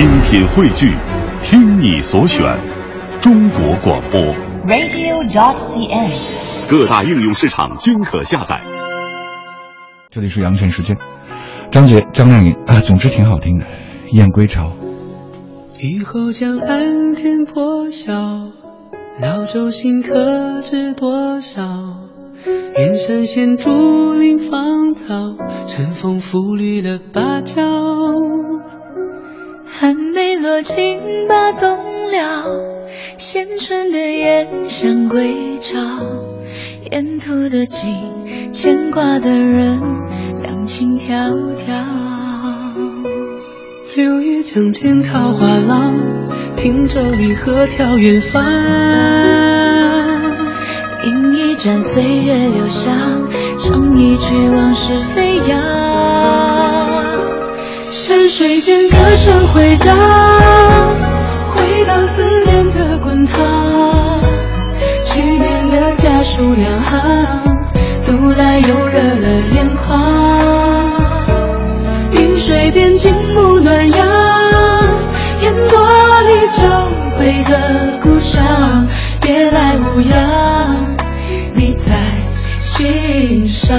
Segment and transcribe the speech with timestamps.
[0.00, 0.96] 精品汇聚，
[1.42, 2.42] 听你所选，
[3.20, 4.18] 中国广播。
[4.66, 6.70] radio.dot.cn，。
[6.70, 8.62] 各大应用市场均可下载。
[10.10, 10.96] 这里是阳城时间，
[11.70, 13.66] 张杰、张靓颖啊，总之挺好听的，
[14.12, 14.68] 《燕归巢》。
[15.82, 18.14] 雨后江岸天破晓，
[19.20, 21.60] 老舟新客知多少？
[22.74, 25.36] 远山现竹林芳草，
[25.66, 27.60] 春风拂绿了芭蕉。
[29.80, 31.70] 寒梅落尽把冬
[32.10, 32.44] 了，
[33.16, 35.78] 衔春的燕想归巢。
[36.90, 39.80] 沿途的景，牵挂的人，
[40.42, 41.64] 两情迢迢。
[43.96, 45.94] 柳叶江间桃花浪，
[46.58, 48.44] 听舟离合眺远方。
[51.06, 52.92] 饮一盏岁月留香，
[53.58, 55.29] 唱一曲往事飞
[58.10, 59.96] 山水间歌声回荡，
[61.52, 64.18] 回荡思念的滚烫。
[65.04, 67.40] 去年的家书两行，
[68.04, 71.22] 读来又热了眼眶。
[72.10, 74.08] 云水边静沐暖阳，
[75.42, 75.78] 烟波
[76.22, 76.66] 里久
[77.20, 78.88] 违的故乡，
[79.20, 80.96] 别来无恙，
[81.54, 81.94] 你在
[82.58, 83.78] 心上。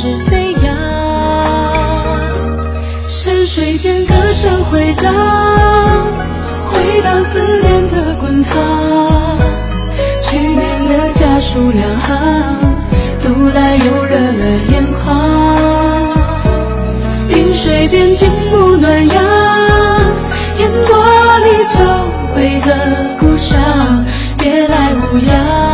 [0.00, 0.74] 曲往事飞扬。
[3.06, 5.12] 山水间歌声回荡，
[6.70, 9.36] 回荡思念的滚烫。
[10.22, 12.56] 去年的家书两行，
[13.22, 15.04] 读来又热了眼眶。
[17.28, 19.22] 云水边静沐暖阳，
[20.58, 21.46] 烟波里
[21.76, 21.84] 久
[22.36, 22.70] 违的
[23.18, 24.04] 故乡，
[24.38, 25.69] 别来无恙，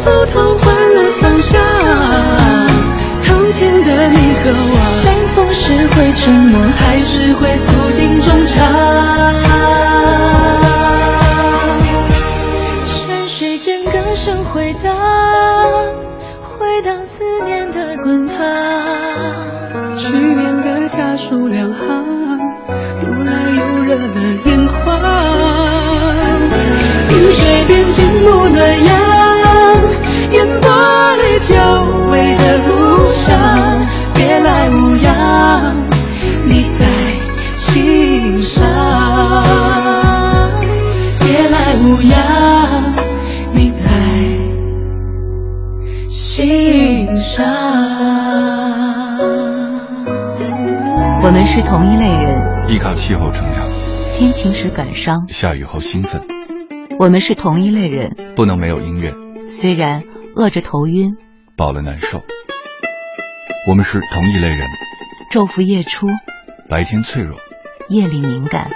[0.00, 1.60] 否同换了方向？
[3.24, 8.56] 堂前的你和我，相逢时会沉默，还是会诉尽衷肠？
[12.84, 14.94] 山水间歌声回荡，
[16.42, 18.36] 回荡思念的滚烫。
[19.96, 22.38] 去年的家书两行，
[23.00, 24.06] 读来又热了
[24.44, 24.76] 眼眶。
[27.10, 28.97] 云水边静沐暖阳，
[41.88, 42.92] 别来无恙，
[43.54, 43.88] 你在
[46.10, 47.46] 心上。
[51.22, 53.66] 我们是同一类人，依靠气候成长，
[54.14, 56.22] 天晴时感伤；下雨后兴奋，
[56.98, 59.14] 我们是同一类人，不能没有音乐，
[59.50, 60.02] 虽然
[60.36, 61.16] 饿着头晕，
[61.56, 62.22] 饱了难受。
[63.68, 64.60] 我们是同一类人，
[65.30, 66.06] 昼伏夜出，
[66.68, 67.38] 白天脆弱，
[67.88, 68.68] 夜里敏感。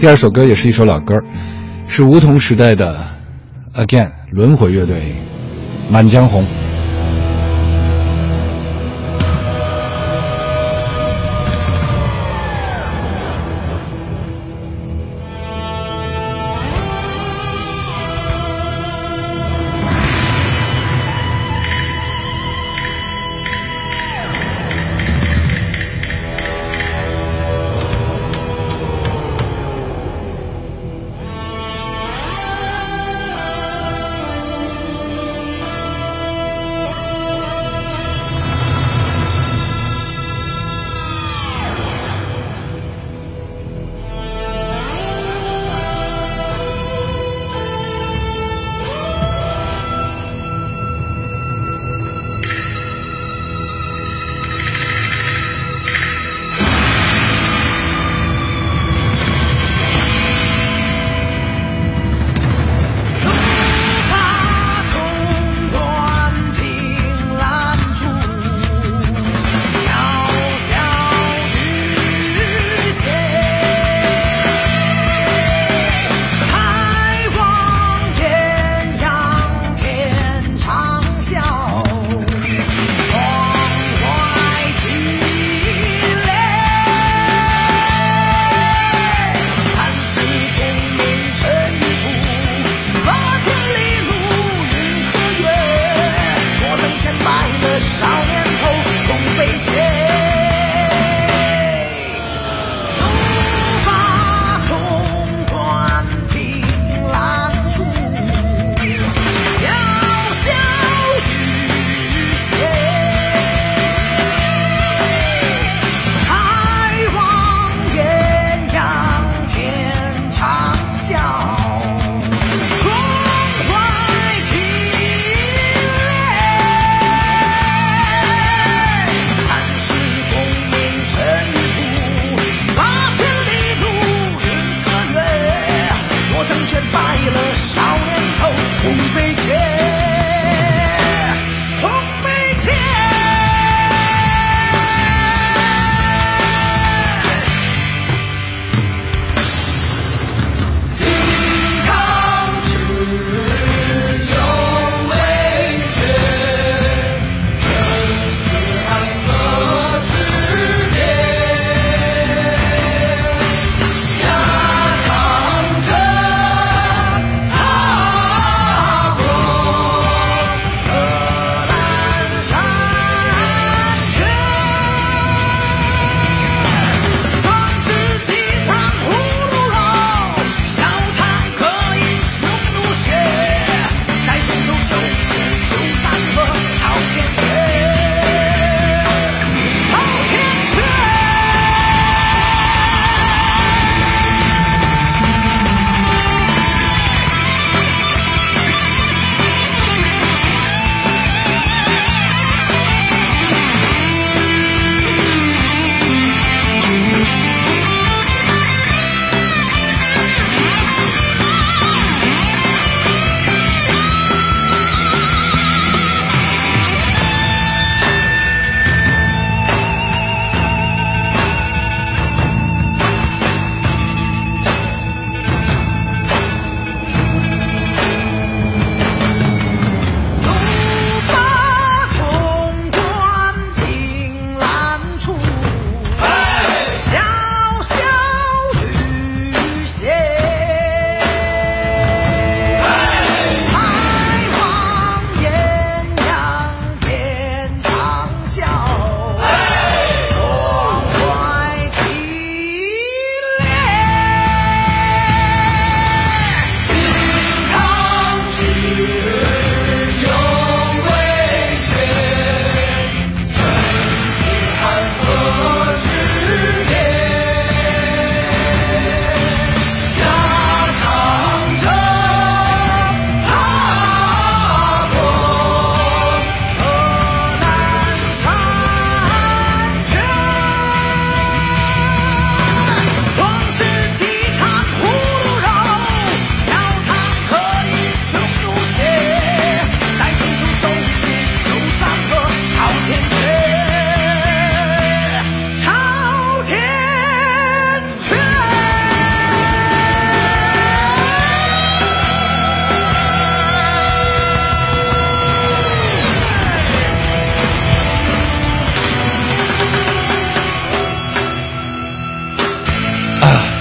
[0.00, 1.14] 第二首歌也是一首老歌，
[1.88, 3.04] 是梧桐时代的
[3.74, 4.96] Again 轮回乐队
[5.92, 6.44] 《满江红》。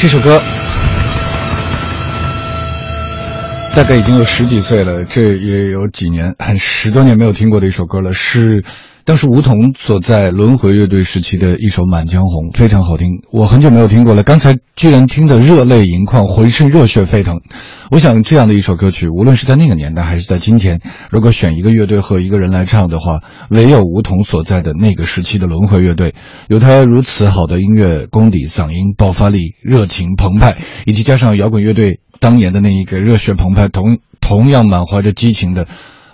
[0.00, 0.40] 这首歌。
[3.76, 8.64] 大概已经有十几岁了，这也有几年，十多年没有听过的一首歌了，是
[9.10, 13.08] 当时吴彤所在轮回乐队时期的一首《满江红》，非常好听。
[13.32, 17.40] 我很久没有听过了，刚才居然听得热泪盈眶，浑身热血沸腾。
[17.90, 26.14] 我想这样的一首歌曲，无论是在那个年代还是在今天，如果选一个乐队和一个人来唱的话，唯有吴彤所在的那个时期的轮回乐队，
[26.48, 31.98] 有他如此好的音乐功底、嗓音爆发力、热情澎湃，以及加上摇滚乐队。
[32.20, 35.66] 当年的那一个热血澎湃、同同样满怀着激情的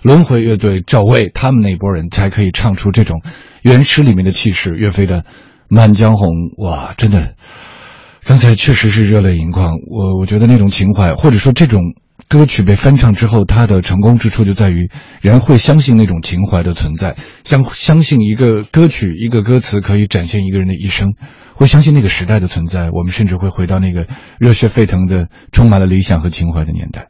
[0.07, 3.21] 轮回乐队赵薇，他们那波人才可以唱出这种
[3.61, 4.73] 原诗里面的气势。
[4.73, 5.23] 岳飞的
[5.67, 6.29] 《满江红》，
[6.65, 7.35] 哇，真的，
[8.23, 9.71] 刚才确实是热泪盈眶。
[9.89, 11.81] 我我觉得那种情怀，或者说这种
[12.29, 21.15] 歌曲被翻唱之后，它的成功之处就在于人会相信那种情怀的存在，相相信一个歌曲、一个歌词可以展现一个人的一生。
[21.55, 24.07] 会相信那个时代的存在，我们甚至会回到那个
[24.39, 27.09] 热血沸腾的、充满了理想和情怀的年代。